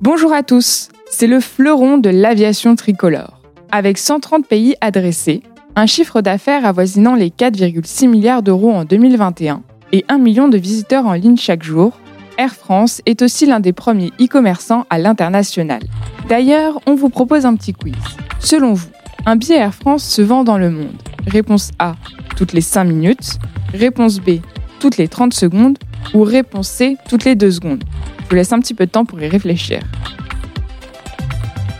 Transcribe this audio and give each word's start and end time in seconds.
Bonjour 0.00 0.32
à 0.32 0.44
tous, 0.44 0.90
c'est 1.10 1.26
le 1.26 1.40
fleuron 1.40 1.98
de 1.98 2.08
l'aviation 2.08 2.76
tricolore. 2.76 3.40
Avec 3.72 3.98
130 3.98 4.46
pays 4.46 4.76
adressés, 4.80 5.42
un 5.74 5.86
chiffre 5.86 6.20
d'affaires 6.20 6.64
avoisinant 6.64 7.16
les 7.16 7.30
4,6 7.30 8.06
milliards 8.06 8.44
d'euros 8.44 8.70
en 8.70 8.84
2021 8.84 9.62
et 9.90 10.04
1 10.08 10.18
million 10.18 10.46
de 10.46 10.56
visiteurs 10.56 11.06
en 11.06 11.14
ligne 11.14 11.36
chaque 11.36 11.64
jour, 11.64 11.98
Air 12.38 12.54
France 12.54 13.02
est 13.06 13.22
aussi 13.22 13.44
l'un 13.44 13.58
des 13.58 13.72
premiers 13.72 14.12
e-commerçants 14.20 14.86
à 14.88 14.98
l'international. 15.00 15.82
D'ailleurs, 16.28 16.78
on 16.86 16.94
vous 16.94 17.08
propose 17.08 17.44
un 17.44 17.56
petit 17.56 17.72
quiz. 17.72 17.96
Selon 18.38 18.74
vous, 18.74 18.90
un 19.26 19.34
billet 19.34 19.56
Air 19.56 19.74
France 19.74 20.04
se 20.04 20.22
vend 20.22 20.44
dans 20.44 20.58
le 20.58 20.70
monde? 20.70 20.94
Réponse 21.26 21.72
A, 21.80 21.96
toutes 22.36 22.52
les 22.52 22.60
5 22.60 22.84
minutes. 22.84 23.40
Réponse 23.74 24.20
B, 24.20 24.38
toutes 24.78 24.96
les 24.96 25.08
30 25.08 25.34
secondes. 25.34 25.76
Ou 26.14 26.22
réponse 26.22 26.68
C, 26.68 26.96
toutes 27.08 27.24
les 27.24 27.34
2 27.34 27.50
secondes. 27.50 27.84
Je 28.20 28.28
vous 28.30 28.36
laisse 28.36 28.52
un 28.52 28.60
petit 28.60 28.74
peu 28.74 28.86
de 28.86 28.90
temps 28.90 29.04
pour 29.04 29.20
y 29.20 29.28
réfléchir. 29.28 29.80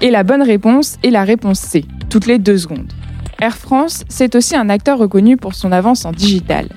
Et 0.01 0.11
la 0.11 0.23
bonne 0.23 0.43
réponse 0.43 0.97
est 1.03 1.11
la 1.11 1.25
réponse 1.25 1.59
C, 1.59 1.85
toutes 2.09 2.27
les 2.27 2.39
2 2.39 2.59
secondes. 2.59 2.93
Air 3.41 3.57
France, 3.57 4.05
c'est 4.09 4.35
aussi 4.35 4.57
un 4.57 4.69
acteur 4.69 4.99
reconnu 4.99 5.37
pour 5.37 5.55
son 5.55 5.73
avance 5.73 6.05
en 6.05 6.13
digital. 6.13 6.69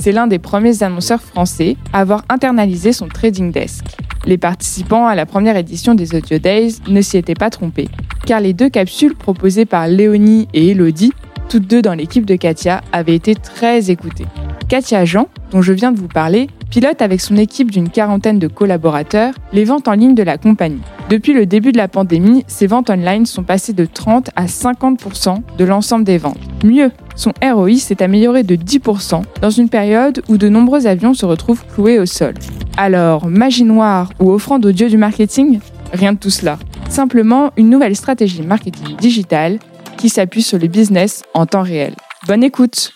C'est 0.00 0.12
l'un 0.12 0.26
des 0.26 0.38
premiers 0.38 0.82
annonceurs 0.82 1.20
français 1.20 1.76
à 1.92 2.00
avoir 2.00 2.24
internalisé 2.28 2.92
son 2.92 3.08
trading 3.08 3.50
desk. 3.50 3.84
Les 4.24 4.38
participants 4.38 5.06
à 5.06 5.14
la 5.14 5.26
première 5.26 5.56
édition 5.56 5.94
des 5.94 6.14
Audio 6.14 6.38
Days 6.38 6.76
ne 6.88 7.00
s'y 7.00 7.16
étaient 7.16 7.34
pas 7.34 7.50
trompés, 7.50 7.88
car 8.26 8.40
les 8.40 8.52
deux 8.52 8.68
capsules 8.68 9.16
proposées 9.16 9.64
par 9.64 9.88
Léonie 9.88 10.48
et 10.54 10.68
Elodie, 10.70 11.12
toutes 11.48 11.66
deux 11.66 11.82
dans 11.82 11.94
l'équipe 11.94 12.26
de 12.26 12.36
Katia, 12.36 12.82
avaient 12.92 13.14
été 13.14 13.34
très 13.34 13.90
écoutées. 13.90 14.26
Katia 14.68 15.04
Jean, 15.04 15.28
dont 15.50 15.62
je 15.62 15.72
viens 15.72 15.92
de 15.92 15.98
vous 15.98 16.08
parler, 16.08 16.48
pilote 16.70 17.02
avec 17.02 17.20
son 17.20 17.36
équipe 17.36 17.70
d'une 17.70 17.88
quarantaine 17.88 18.38
de 18.38 18.48
collaborateurs 18.48 19.34
les 19.52 19.64
ventes 19.64 19.88
en 19.88 19.92
ligne 19.92 20.14
de 20.14 20.22
la 20.22 20.38
compagnie. 20.38 20.82
Depuis 21.08 21.32
le 21.32 21.46
début 21.46 21.72
de 21.72 21.78
la 21.78 21.88
pandémie, 21.88 22.44
ses 22.46 22.66
ventes 22.66 22.90
online 22.90 23.26
sont 23.26 23.42
passées 23.42 23.72
de 23.72 23.86
30 23.86 24.30
à 24.36 24.46
50% 24.46 25.38
de 25.56 25.64
l'ensemble 25.64 26.04
des 26.04 26.18
ventes. 26.18 26.38
Mieux, 26.62 26.90
son 27.16 27.32
ROI 27.42 27.76
s'est 27.76 28.02
amélioré 28.02 28.42
de 28.42 28.56
10% 28.56 29.22
dans 29.40 29.50
une 29.50 29.68
période 29.68 30.22
où 30.28 30.36
de 30.36 30.48
nombreux 30.48 30.86
avions 30.86 31.14
se 31.14 31.24
retrouvent 31.26 31.64
cloués 31.74 31.98
au 31.98 32.06
sol. 32.06 32.34
Alors, 32.76 33.26
magie 33.26 33.64
noire 33.64 34.10
ou 34.20 34.30
offrande 34.30 34.66
au 34.66 34.72
dieu 34.72 34.88
du 34.88 34.98
marketing? 34.98 35.60
Rien 35.92 36.12
de 36.12 36.18
tout 36.18 36.30
cela. 36.30 36.58
Simplement 36.88 37.50
une 37.56 37.70
nouvelle 37.70 37.96
stratégie 37.96 38.42
marketing 38.42 38.96
digitale 38.96 39.58
qui 39.96 40.08
s'appuie 40.08 40.42
sur 40.42 40.58
le 40.58 40.68
business 40.68 41.22
en 41.34 41.46
temps 41.46 41.62
réel. 41.62 41.94
Bonne 42.26 42.44
écoute 42.44 42.92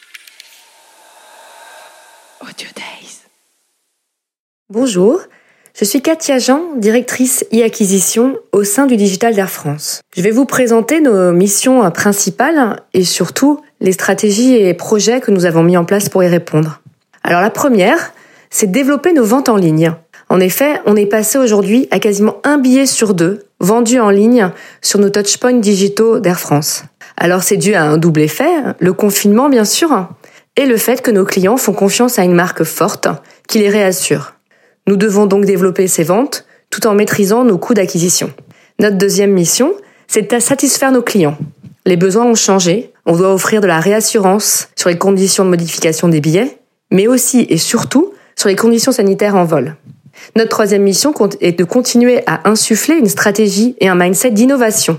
Audio 2.41 2.69
Days. 2.75 3.02
Bonjour, 4.75 5.21
je 5.79 5.85
suis 5.85 6.01
Katia 6.01 6.39
Jean, 6.39 6.63
directrice 6.79 7.45
e-acquisition 7.53 8.39
au 8.53 8.65
sein 8.65 8.87
du 8.87 8.97
Digital 8.97 9.35
d'Air 9.35 9.51
France. 9.51 10.01
Je 10.17 10.23
vais 10.23 10.31
vous 10.31 10.47
présenter 10.47 11.03
nos 11.03 11.31
missions 11.31 11.91
principales 11.91 12.81
et 12.95 13.05
surtout 13.05 13.61
les 13.83 13.93
stratégies 13.93 14.55
et 14.55 14.73
projets 14.73 15.21
que 15.21 15.31
nous 15.31 15.45
avons 15.45 15.63
mis 15.63 15.77
en 15.77 15.85
place 15.85 16.09
pour 16.09 16.25
y 16.25 16.27
répondre. 16.27 16.81
Alors 17.23 17.43
la 17.43 17.51
première, 17.51 18.15
c'est 18.49 18.71
développer 18.71 19.13
nos 19.13 19.27
ventes 19.27 19.51
en 19.51 19.57
ligne. 19.57 19.93
En 20.31 20.41
effet, 20.41 20.81
on 20.87 20.97
est 20.97 21.05
passé 21.05 21.37
aujourd'hui 21.37 21.87
à 21.91 21.99
quasiment 21.99 22.39
un 22.43 22.57
billet 22.57 22.87
sur 22.87 23.13
deux 23.13 23.45
vendu 23.61 24.01
en 24.01 24.09
ligne 24.09 24.53
sur 24.81 25.01
nos 25.01 25.11
touchpoints 25.11 25.53
digitaux 25.53 26.19
d'Air 26.19 26.41
France. 26.41 26.85
Alors 27.19 27.43
c'est 27.43 27.59
dû 27.59 27.75
à 27.75 27.83
un 27.83 27.99
double 27.99 28.23
effet, 28.23 28.51
le 28.79 28.95
confinement 28.95 29.51
bien 29.51 29.67
sûr, 29.67 30.09
et 30.57 30.65
le 30.65 30.79
fait 30.79 31.03
que 31.03 31.11
nos 31.11 31.27
clients 31.27 31.59
font 31.59 31.75
confiance 31.75 32.19
à 32.19 32.25
une 32.25 32.33
marque 32.33 32.65
forte 32.65 33.09
qui 33.49 33.59
les 33.59 33.69
réassure. 33.69 34.33
Nous 34.87 34.97
devons 34.97 35.27
donc 35.27 35.45
développer 35.45 35.87
ces 35.87 36.05
ventes 36.05 36.45
tout 36.71 36.87
en 36.87 36.95
maîtrisant 36.95 37.45
nos 37.45 37.59
coûts 37.59 37.75
d'acquisition. 37.75 38.33
Notre 38.79 38.99
deuxième 38.99 39.33
mission, 39.33 39.75
c'est 40.09 40.33
de 40.33 40.39
satisfaire 40.41 40.91
nos 40.91 41.03
clients. 41.03 41.37
Les 41.87 41.97
besoins 41.97 42.25
ont 42.25 42.35
changé, 42.35 42.93
on 43.07 43.17
doit 43.17 43.33
offrir 43.33 43.61
de 43.61 43.67
la 43.67 43.81
réassurance 43.81 44.69
sur 44.77 44.89
les 44.89 44.99
conditions 44.99 45.45
de 45.45 45.51
modification 45.51 46.09
des 46.09 46.21
billets, 46.21 46.59
mais 46.91 47.07
aussi 47.07 47.47
et 47.49 47.59
surtout 47.59 48.13
sur 48.37 48.49
les 48.49 48.57
conditions 48.57 48.93
sanitaires 48.93 49.37
en 49.37 49.45
vol. 49.45 49.77
Notre 50.37 50.51
troisième 50.51 50.83
mission 50.83 51.15
est 51.41 51.59
de 51.59 51.65
continuer 51.65 52.23
à 52.27 52.49
insuffler 52.49 52.97
une 52.97 53.09
stratégie 53.09 53.77
et 53.81 53.89
un 53.89 53.95
mindset 53.95 54.31
d'innovation. 54.31 54.99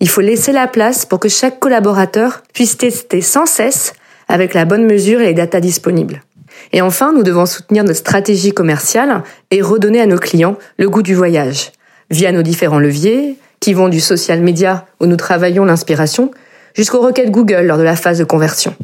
Il 0.00 0.08
faut 0.08 0.20
laisser 0.20 0.52
la 0.52 0.66
place 0.66 1.06
pour 1.06 1.20
que 1.20 1.28
chaque 1.28 1.58
collaborateur 1.58 2.42
puisse 2.52 2.76
tester 2.76 3.20
sans 3.20 3.46
cesse 3.46 3.94
avec 4.28 4.54
la 4.54 4.64
bonne 4.64 4.84
mesure 4.84 5.20
et 5.20 5.26
les 5.26 5.34
datas 5.34 5.60
disponibles. 5.60 6.22
Et 6.72 6.82
enfin, 6.82 7.12
nous 7.12 7.22
devons 7.22 7.46
soutenir 7.46 7.84
notre 7.84 7.98
stratégie 7.98 8.52
commerciale 8.52 9.22
et 9.50 9.62
redonner 9.62 10.00
à 10.00 10.06
nos 10.06 10.18
clients 10.18 10.56
le 10.78 10.90
goût 10.90 11.02
du 11.02 11.14
voyage, 11.14 11.72
via 12.10 12.32
nos 12.32 12.42
différents 12.42 12.78
leviers, 12.78 13.38
qui 13.60 13.74
vont 13.74 13.88
du 13.88 14.00
social 14.00 14.40
media 14.40 14.86
où 15.00 15.06
nous 15.06 15.16
travaillons 15.16 15.64
l'inspiration, 15.64 16.30
jusqu'aux 16.74 17.00
requêtes 17.00 17.30
Google 17.30 17.62
lors 17.62 17.78
de 17.78 17.82
la 17.82 17.96
phase 17.96 18.18
de 18.18 18.24
conversion. 18.24 18.74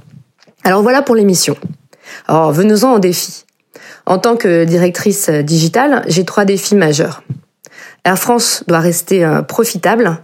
Alors 0.65 0.83
voilà 0.83 1.03
pour 1.03 1.15
l'émission. 1.15 1.57
Alors 2.27 2.53
venons-en 2.53 2.95
au 2.95 2.99
défi. 2.99 3.45
En 4.07 4.19
tant 4.19 4.37
que 4.37 4.65
directrice 4.65 5.29
digitale, 5.29 6.03
j'ai 6.09 6.25
trois 6.25 6.45
défis 6.45 6.75
majeurs. 6.75 7.23
Air 8.05 8.19
France 8.19 8.65
doit 8.67 8.81
rester 8.81 9.25
euh, 9.25 9.43
profitable 9.43 10.19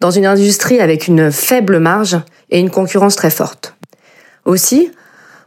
dans 0.00 0.10
une 0.10 0.26
industrie 0.26 0.80
avec 0.80 1.06
une 1.06 1.30
faible 1.30 1.78
marge 1.78 2.18
et 2.50 2.58
une 2.58 2.70
concurrence 2.70 3.14
très 3.14 3.30
forte. 3.30 3.76
Aussi, 4.44 4.90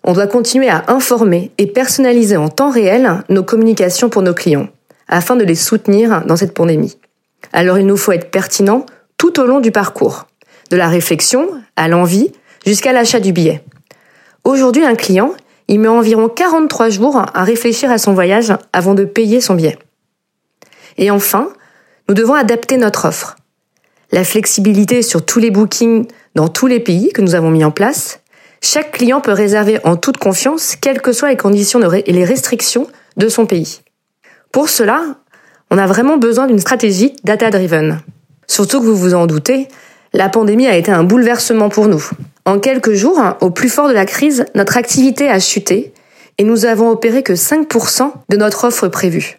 on 0.06 0.14
doit 0.14 0.28
continuer 0.28 0.70
à 0.70 0.86
informer 0.88 1.52
et 1.58 1.66
personnaliser 1.66 2.38
en 2.38 2.48
temps 2.48 2.70
réel 2.70 3.24
nos 3.30 3.44
communications 3.44 4.08
pour 4.08 4.22
nos 4.22 4.36
clients, 4.36 4.70
afin 5.08 5.36
de 5.36 5.44
les 5.44 5.56
soutenir 5.56 6.24
dans 6.26 6.36
cette 6.36 6.54
pandémie. 6.54 6.98
Alors 7.52 7.80
il 7.80 7.88
nous 7.88 7.98
faut 7.98 8.12
être 8.12 8.30
pertinent 8.30 8.86
tout 9.18 9.40
au 9.40 9.46
long 9.46 9.60
du 9.60 9.72
parcours, 9.72 10.28
de 10.70 10.78
la 10.78 10.88
réflexion 10.88 11.50
à 11.76 11.88
l'envie 11.88 12.32
jusqu'à 12.66 12.94
l'achat 12.94 13.20
du 13.20 13.34
billet. 13.34 13.64
Aujourd'hui, 14.44 14.86
un 14.86 14.96
client, 14.96 15.34
il 15.68 15.80
met 15.80 15.88
environ 15.88 16.30
43 16.30 16.90
jours 16.90 17.18
à 17.18 17.44
réfléchir 17.44 17.90
à 17.90 17.98
son 17.98 18.14
voyage 18.14 18.54
avant 18.74 18.94
de 18.94 19.06
payer 19.06 19.42
son 19.42 19.56
billet. 19.56 19.80
Et 20.98 21.10
enfin, 21.10 21.50
nous 22.08 22.14
devons 22.14 22.36
adapter 22.36 22.78
notre 22.78 23.06
offre. 23.06 23.38
La 24.12 24.24
flexibilité 24.24 25.02
sur 25.02 25.26
tous 25.26 25.40
les 25.40 25.50
bookings 25.50 26.06
dans 26.36 26.48
tous 26.48 26.68
les 26.68 26.80
pays 26.80 27.12
que 27.12 27.22
nous 27.22 27.34
avons 27.34 27.50
mis 27.50 27.64
en 27.66 27.72
place, 27.72 28.20
chaque 28.66 28.92
client 28.92 29.22
peut 29.22 29.32
réserver 29.32 29.80
en 29.84 29.96
toute 29.96 30.18
confiance, 30.18 30.76
quelles 30.76 31.02
que 31.02 31.14
soient 31.14 31.30
les 31.30 31.38
conditions 31.38 31.80
et 31.94 32.12
les 32.12 32.26
restrictions 32.26 32.88
de 33.16 33.30
son 33.30 33.46
pays. 33.46 33.82
Pour 34.52 34.70
cela, 34.70 35.18
on 35.70 35.78
a 35.78 35.86
vraiment 35.86 36.18
besoin 36.18 36.48
d'une 36.48 36.60
stratégie 36.60 37.16
data-driven. 37.24 38.02
Surtout 38.48 38.80
que 38.80 38.86
vous 38.86 38.96
vous 38.96 39.14
en 39.14 39.28
doutez, 39.28 39.68
la 40.14 40.30
pandémie 40.30 40.68
a 40.68 40.76
été 40.76 40.92
un 40.92 41.04
bouleversement 41.04 41.70
pour 41.70 41.88
nous. 41.88 42.04
En 42.46 42.60
quelques 42.60 42.94
jours, 42.94 43.22
au 43.42 43.52
plus 43.52 43.70
fort 43.70 43.88
de 43.88 43.94
la 43.94 44.06
crise, 44.06 44.46
notre 44.56 44.78
activité 44.78 45.30
a 45.30 45.40
chuté 45.40 45.94
et 46.38 46.44
nous 46.44 46.66
avons 46.66 46.90
opéré 46.90 47.22
que 47.22 47.34
5% 47.34 48.12
de 48.30 48.38
notre 48.38 48.66
offre 48.66 48.88
prévue. 48.88 49.38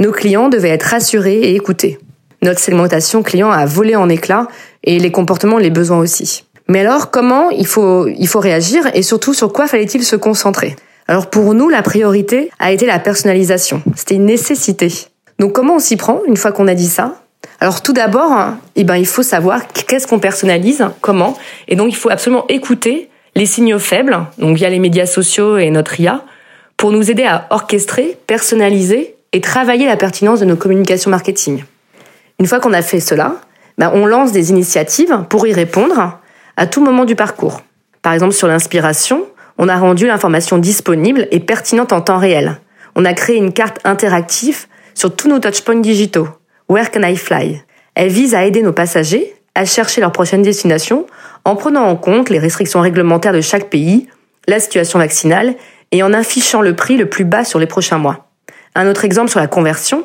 Nos 0.00 0.12
clients 0.12 0.48
devaient 0.48 0.70
être 0.70 0.84
rassurés 0.84 1.40
et 1.40 1.54
écoutés. 1.54 1.98
Notre 2.40 2.60
segmentation 2.60 3.22
client 3.22 3.50
a 3.50 3.66
volé 3.66 3.96
en 3.96 4.08
éclats 4.08 4.48
et 4.82 4.98
les 4.98 5.12
comportements, 5.12 5.58
les 5.58 5.70
besoins 5.70 5.98
aussi. 5.98 6.44
Mais 6.72 6.80
alors, 6.80 7.10
comment 7.10 7.50
il 7.50 7.66
faut, 7.66 8.06
il 8.06 8.26
faut 8.26 8.40
réagir 8.40 8.88
et 8.94 9.02
surtout 9.02 9.34
sur 9.34 9.52
quoi 9.52 9.66
fallait-il 9.66 10.02
se 10.02 10.16
concentrer? 10.16 10.74
Alors 11.06 11.28
pour 11.28 11.52
nous, 11.52 11.68
la 11.68 11.82
priorité 11.82 12.50
a 12.58 12.72
été 12.72 12.86
la 12.86 12.98
personnalisation. 12.98 13.82
C'était 13.94 14.14
une 14.14 14.24
nécessité. 14.24 14.90
Donc 15.38 15.52
comment 15.52 15.74
on 15.74 15.78
s'y 15.78 15.98
prend 15.98 16.22
une 16.26 16.38
fois 16.38 16.50
qu'on 16.50 16.68
a 16.68 16.74
dit 16.74 16.86
ça? 16.86 17.16
Alors 17.60 17.82
tout 17.82 17.92
d'abord, 17.92 18.32
eh 18.74 18.84
ben, 18.84 18.96
il 18.96 19.06
faut 19.06 19.22
savoir 19.22 19.68
qu'est-ce 19.68 20.06
qu'on 20.06 20.18
personnalise, 20.18 20.86
comment, 21.02 21.36
et 21.68 21.76
donc 21.76 21.90
il 21.90 21.96
faut 21.96 22.08
absolument 22.08 22.46
écouter 22.48 23.10
les 23.34 23.44
signaux 23.44 23.78
faibles, 23.78 24.24
donc 24.38 24.56
via 24.56 24.70
les 24.70 24.78
médias 24.78 25.04
sociaux 25.04 25.58
et 25.58 25.68
notre 25.68 26.00
IA, 26.00 26.24
pour 26.78 26.90
nous 26.90 27.10
aider 27.10 27.24
à 27.24 27.48
orchestrer, 27.50 28.16
personnaliser 28.26 29.14
et 29.34 29.42
travailler 29.42 29.84
la 29.84 29.98
pertinence 29.98 30.40
de 30.40 30.46
nos 30.46 30.56
communications 30.56 31.10
marketing. 31.10 31.64
Une 32.40 32.46
fois 32.46 32.60
qu'on 32.60 32.72
a 32.72 32.80
fait 32.80 33.00
cela, 33.00 33.34
ben, 33.76 33.90
on 33.92 34.06
lance 34.06 34.32
des 34.32 34.48
initiatives 34.48 35.26
pour 35.28 35.46
y 35.46 35.52
répondre 35.52 36.18
à 36.56 36.66
tout 36.66 36.82
moment 36.82 37.04
du 37.04 37.16
parcours. 37.16 37.62
Par 38.02 38.12
exemple, 38.12 38.32
sur 38.32 38.48
l'inspiration, 38.48 39.26
on 39.58 39.68
a 39.68 39.76
rendu 39.76 40.06
l'information 40.06 40.58
disponible 40.58 41.28
et 41.30 41.40
pertinente 41.40 41.92
en 41.92 42.00
temps 42.00 42.18
réel. 42.18 42.60
On 42.94 43.04
a 43.04 43.14
créé 43.14 43.36
une 43.36 43.52
carte 43.52 43.78
interactive 43.84 44.66
sur 44.94 45.14
tous 45.14 45.28
nos 45.28 45.38
touchpoints 45.38 45.80
digitaux. 45.80 46.28
Where 46.68 46.90
can 46.90 47.02
I 47.02 47.16
fly? 47.16 47.62
Elle 47.94 48.08
vise 48.08 48.34
à 48.34 48.44
aider 48.44 48.62
nos 48.62 48.72
passagers 48.72 49.34
à 49.54 49.64
chercher 49.64 50.00
leur 50.00 50.12
prochaine 50.12 50.42
destination 50.42 51.06
en 51.44 51.56
prenant 51.56 51.84
en 51.84 51.96
compte 51.96 52.30
les 52.30 52.38
restrictions 52.38 52.80
réglementaires 52.80 53.32
de 53.32 53.40
chaque 53.40 53.68
pays, 53.68 54.08
la 54.48 54.60
situation 54.60 54.98
vaccinale 54.98 55.54
et 55.90 56.02
en 56.02 56.12
affichant 56.12 56.62
le 56.62 56.74
prix 56.74 56.96
le 56.96 57.06
plus 57.06 57.24
bas 57.24 57.44
sur 57.44 57.58
les 57.58 57.66
prochains 57.66 57.98
mois. 57.98 58.28
Un 58.74 58.88
autre 58.88 59.04
exemple 59.04 59.30
sur 59.30 59.40
la 59.40 59.46
conversion, 59.46 60.04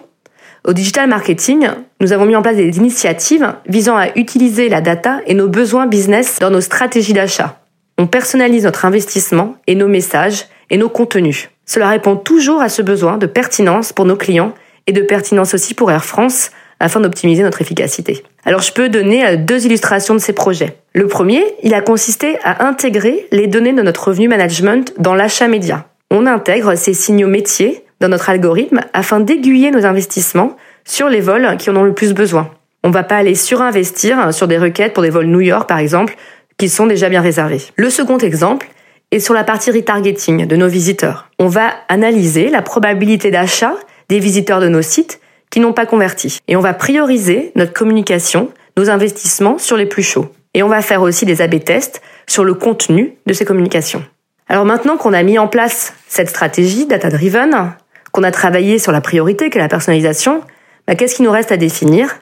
au 0.65 0.73
digital 0.73 1.07
marketing, 1.09 1.67
nous 2.01 2.13
avons 2.13 2.25
mis 2.25 2.35
en 2.35 2.41
place 2.41 2.57
des 2.57 2.77
initiatives 2.77 3.53
visant 3.67 3.95
à 3.95 4.09
utiliser 4.15 4.69
la 4.69 4.81
data 4.81 5.19
et 5.25 5.33
nos 5.33 5.47
besoins 5.47 5.87
business 5.87 6.39
dans 6.39 6.49
nos 6.49 6.61
stratégies 6.61 7.13
d'achat. 7.13 7.59
On 7.97 8.07
personnalise 8.07 8.65
notre 8.65 8.85
investissement 8.85 9.55
et 9.65 9.75
nos 9.75 9.87
messages 9.87 10.45
et 10.69 10.77
nos 10.77 10.89
contenus. 10.89 11.49
Cela 11.65 11.89
répond 11.89 12.15
toujours 12.15 12.61
à 12.61 12.69
ce 12.69 12.81
besoin 12.81 13.17
de 13.17 13.25
pertinence 13.25 13.93
pour 13.93 14.05
nos 14.05 14.15
clients 14.15 14.53
et 14.87 14.91
de 14.91 15.01
pertinence 15.01 15.53
aussi 15.53 15.73
pour 15.73 15.91
Air 15.91 16.05
France 16.05 16.51
afin 16.79 16.99
d'optimiser 16.99 17.43
notre 17.43 17.61
efficacité. 17.61 18.23
Alors 18.45 18.61
je 18.61 18.71
peux 18.71 18.89
donner 18.89 19.25
euh, 19.25 19.35
deux 19.35 19.65
illustrations 19.65 20.13
de 20.13 20.19
ces 20.19 20.33
projets. 20.33 20.77
Le 20.93 21.07
premier, 21.07 21.43
il 21.63 21.73
a 21.73 21.81
consisté 21.81 22.37
à 22.43 22.67
intégrer 22.67 23.27
les 23.31 23.47
données 23.47 23.73
de 23.73 23.81
notre 23.81 24.09
revenu 24.09 24.27
management 24.27 24.93
dans 24.97 25.15
l'achat 25.15 25.47
média. 25.47 25.87
On 26.11 26.25
intègre 26.25 26.75
ces 26.75 26.93
signaux 26.93 27.27
métiers 27.27 27.83
dans 27.99 28.09
notre 28.09 28.29
algorithme 28.29 28.81
afin 28.93 29.19
d'aiguiller 29.19 29.71
nos 29.71 29.85
investissements 29.85 30.55
sur 30.85 31.09
les 31.09 31.21
vols 31.21 31.57
qui 31.57 31.69
en 31.69 31.75
ont 31.75 31.83
le 31.83 31.93
plus 31.93 32.13
besoin. 32.13 32.49
On 32.83 32.89
ne 32.89 32.93
va 32.93 33.03
pas 33.03 33.17
aller 33.17 33.35
surinvestir 33.35 34.33
sur 34.33 34.47
des 34.47 34.57
requêtes 34.57 34.93
pour 34.93 35.03
des 35.03 35.09
vols 35.09 35.27
New 35.27 35.41
York 35.41 35.67
par 35.67 35.79
exemple, 35.79 36.15
qui 36.57 36.69
sont 36.69 36.87
déjà 36.87 37.09
bien 37.09 37.21
réservés. 37.21 37.61
Le 37.75 37.89
second 37.89 38.17
exemple 38.17 38.67
est 39.11 39.19
sur 39.19 39.33
la 39.33 39.43
partie 39.43 39.71
retargeting 39.71 40.47
de 40.47 40.55
nos 40.55 40.67
visiteurs. 40.67 41.29
On 41.39 41.47
va 41.47 41.71
analyser 41.89 42.49
la 42.49 42.61
probabilité 42.61 43.31
d'achat 43.31 43.75
des 44.09 44.19
visiteurs 44.19 44.59
de 44.59 44.67
nos 44.67 44.81
sites 44.81 45.19
qui 45.49 45.59
n'ont 45.59 45.73
pas 45.73 45.85
converti. 45.85 46.39
Et 46.47 46.55
on 46.55 46.61
va 46.61 46.73
prioriser 46.73 47.51
notre 47.55 47.73
communication, 47.73 48.51
nos 48.75 48.89
investissements 48.89 49.57
sur 49.57 49.77
les 49.77 49.85
plus 49.85 50.03
chauds. 50.03 50.29
Et 50.53 50.63
on 50.63 50.67
va 50.67 50.81
faire 50.81 51.01
aussi 51.01 51.25
des 51.25 51.41
A-B 51.41 51.63
tests 51.63 52.01
sur 52.27 52.43
le 52.43 52.53
contenu 52.53 53.13
de 53.25 53.33
ces 53.33 53.45
communications. 53.45 54.03
Alors 54.49 54.65
maintenant 54.65 54.97
qu'on 54.97 55.13
a 55.13 55.23
mis 55.23 55.37
en 55.37 55.47
place 55.47 55.93
cette 56.07 56.29
stratégie 56.29 56.85
data-driven, 56.85 57.73
qu'on 58.11 58.23
a 58.23 58.31
travaillé 58.31 58.79
sur 58.79 58.91
la 58.91 59.01
priorité 59.01 59.49
qui 59.49 59.57
est 59.57 59.61
la 59.61 59.67
personnalisation, 59.67 60.41
bah, 60.87 60.95
qu'est-ce 60.95 61.15
qui 61.15 61.23
nous 61.23 61.31
reste 61.31 61.51
à 61.51 61.57
définir? 61.57 62.19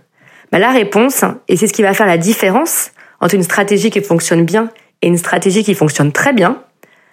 Bah, 0.51 0.59
La 0.59 0.71
réponse, 0.71 1.23
et 1.47 1.57
c'est 1.57 1.67
ce 1.67 1.73
qui 1.73 1.81
va 1.81 1.93
faire 1.93 2.07
la 2.07 2.17
différence 2.17 2.91
entre 3.21 3.35
une 3.35 3.43
stratégie 3.43 3.89
qui 3.89 4.01
fonctionne 4.01 4.45
bien 4.45 4.69
et 5.01 5.07
une 5.07 5.17
stratégie 5.17 5.63
qui 5.63 5.73
fonctionne 5.73 6.11
très 6.11 6.33
bien, 6.33 6.61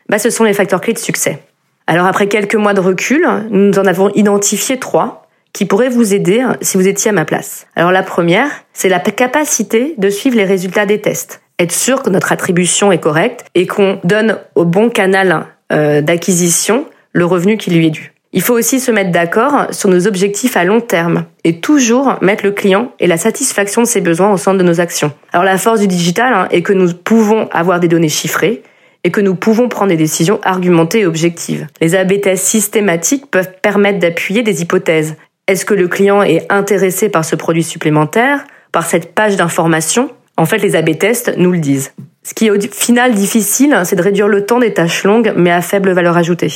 bah, 0.09 0.19
ce 0.19 0.31
sont 0.31 0.45
les 0.45 0.53
facteurs 0.53 0.81
clés 0.81 0.93
de 0.93 0.99
succès. 0.99 1.43
Alors 1.87 2.07
après 2.07 2.29
quelques 2.29 2.55
mois 2.55 2.75
de 2.75 2.81
recul, 2.81 3.27
nous 3.51 3.79
en 3.79 3.87
avons 3.87 4.11
identifié 4.15 4.79
trois 4.79 5.27
qui 5.53 5.67
pourraient 5.67 5.89
vous 5.89 6.15
aider 6.15 6.45
si 6.61 6.77
vous 6.77 6.89
étiez 6.89 7.11
à 7.11 7.13
ma 7.13 7.25
place. 7.25 7.67
Alors 7.77 7.93
la 7.93 8.03
première, 8.03 8.49
c'est 8.73 8.89
la 8.89 9.01
capacité 9.01 9.95
de 9.99 10.09
suivre 10.09 10.37
les 10.37 10.45
résultats 10.45 10.87
des 10.87 11.01
tests. 11.01 11.43
Être 11.59 11.73
sûr 11.73 12.03
que 12.03 12.11
notre 12.11 12.33
attribution 12.33 12.91
est 12.93 12.99
correcte 12.99 13.45
et 13.55 13.67
qu'on 13.67 14.01
donne 14.05 14.39
au 14.55 14.65
bon 14.65 14.89
canal 14.89 15.47
euh, 15.73 16.01
d'acquisition 16.01 16.87
le 17.13 17.27
revenu 17.27 17.59
qui 17.59 17.71
lui 17.71 17.87
est 17.87 17.91
dû. 17.91 18.13
Il 18.35 18.41
faut 18.41 18.55
aussi 18.55 18.81
se 18.81 18.91
mettre 18.91 19.11
d'accord 19.11 19.67
sur 19.73 19.91
nos 19.91 20.07
objectifs 20.07 20.57
à 20.57 20.65
long 20.65 20.81
terme 20.81 21.27
et 21.45 21.61
toujours 21.61 22.17
mettre 22.23 22.45
le 22.45 22.53
client 22.53 22.93
et 22.99 23.07
la 23.07 23.19
satisfaction 23.19 23.83
de 23.83 23.87
ses 23.87 24.01
besoins 24.01 24.33
au 24.33 24.39
centre 24.39 24.57
de 24.57 24.63
nos 24.63 24.81
actions. 24.81 25.13
Alors 25.33 25.45
la 25.45 25.59
force 25.59 25.81
du 25.81 25.87
digital 25.87 26.33
hein, 26.33 26.49
est 26.51 26.63
que 26.63 26.73
nous 26.73 26.95
pouvons 26.95 27.49
avoir 27.53 27.79
des 27.79 27.89
données 27.89 28.09
chiffrées 28.09 28.63
et 29.05 29.11
que 29.11 29.21
nous 29.21 29.35
pouvons 29.35 29.69
prendre 29.69 29.91
des 29.91 29.99
décisions 29.99 30.41
argumentées 30.45 31.01
et 31.01 31.07
objectives. 31.07 31.67
Les 31.83 31.95
AB 31.95 32.21
tests 32.23 32.47
systématiques 32.47 33.31
peuvent 33.31 33.53
permettre 33.61 33.99
d'appuyer 33.99 34.43
des 34.43 34.63
hypothèses. 34.63 35.17
Est-ce 35.47 35.67
que 35.67 35.75
le 35.75 35.89
client 35.89 36.23
est 36.23 36.51
intéressé 36.51 37.11
par 37.11 37.27
ce 37.27 37.37
produit 37.37 37.65
supplémentaire, 37.65 38.45
par 38.71 38.87
cette 38.87 39.15
page 39.15 39.37
d'information? 39.37 40.11
En 40.39 40.47
fait, 40.47 40.59
les 40.59 40.77
AB 40.77 40.97
tests 40.99 41.35
nous 41.37 41.51
le 41.51 41.59
disent. 41.59 41.93
Ce 42.23 42.33
qui 42.33 42.47
est 42.47 42.51
au 42.51 42.61
final 42.61 43.15
difficile, 43.15 43.77
c'est 43.85 43.97
de 43.97 44.03
réduire 44.03 44.29
le 44.29 44.47
temps 44.47 44.61
des 44.61 44.73
tâches 44.73 45.05
longues 45.05 45.35
mais 45.37 45.51
à 45.51 45.61
faible 45.61 45.91
valeur 45.91 46.17
ajoutée. 46.17 46.53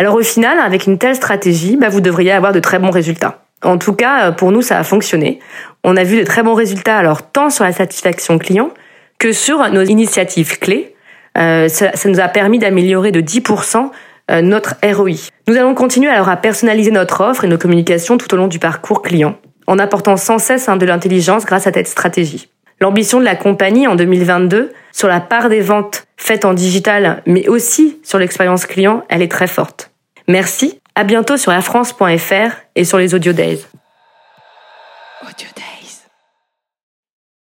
Alors 0.00 0.14
au 0.14 0.22
final, 0.22 0.58
avec 0.60 0.86
une 0.86 0.96
telle 0.96 1.14
stratégie, 1.14 1.76
bah, 1.76 1.90
vous 1.90 2.00
devriez 2.00 2.32
avoir 2.32 2.54
de 2.54 2.58
très 2.58 2.78
bons 2.78 2.90
résultats. 2.90 3.44
En 3.62 3.76
tout 3.76 3.92
cas, 3.92 4.32
pour 4.32 4.50
nous, 4.50 4.62
ça 4.62 4.78
a 4.78 4.82
fonctionné. 4.82 5.40
On 5.84 5.94
a 5.94 6.04
vu 6.04 6.18
de 6.18 6.24
très 6.24 6.42
bons 6.42 6.54
résultats, 6.54 6.96
alors 6.96 7.30
tant 7.30 7.50
sur 7.50 7.64
la 7.64 7.72
satisfaction 7.72 8.38
client 8.38 8.70
que 9.18 9.32
sur 9.32 9.58
nos 9.70 9.82
initiatives 9.82 10.58
clés. 10.58 10.94
Euh, 11.36 11.68
ça, 11.68 11.94
ça, 11.94 12.08
nous 12.08 12.18
a 12.18 12.28
permis 12.28 12.58
d'améliorer 12.58 13.12
de 13.12 13.20
10% 13.20 13.90
euh, 14.30 14.40
notre 14.40 14.76
ROI. 14.82 15.28
Nous 15.46 15.58
allons 15.58 15.74
continuer 15.74 16.08
alors 16.08 16.30
à 16.30 16.38
personnaliser 16.38 16.92
notre 16.92 17.20
offre 17.22 17.44
et 17.44 17.48
nos 17.48 17.58
communications 17.58 18.16
tout 18.16 18.32
au 18.32 18.38
long 18.38 18.48
du 18.48 18.58
parcours 18.58 19.02
client, 19.02 19.36
en 19.66 19.78
apportant 19.78 20.16
sans 20.16 20.38
cesse 20.38 20.70
hein, 20.70 20.78
de 20.78 20.86
l'intelligence 20.86 21.44
grâce 21.44 21.66
à 21.66 21.74
cette 21.74 21.88
stratégie. 21.88 22.48
L'ambition 22.80 23.20
de 23.20 23.24
la 23.26 23.36
compagnie 23.36 23.86
en 23.86 23.96
2022 23.96 24.72
sur 24.92 25.08
la 25.08 25.20
part 25.20 25.50
des 25.50 25.60
ventes 25.60 26.06
faites 26.16 26.46
en 26.46 26.54
digital, 26.54 27.22
mais 27.26 27.46
aussi 27.48 27.98
sur 28.02 28.18
l'expérience 28.18 28.64
client, 28.64 29.04
elle 29.10 29.20
est 29.20 29.30
très 29.30 29.46
forte. 29.46 29.89
Merci, 30.30 30.80
à 30.94 31.02
bientôt 31.02 31.36
sur 31.36 31.50
lafrance.fr 31.50 32.54
et 32.76 32.84
sur 32.84 32.98
les 32.98 33.14
Audio. 33.16 33.32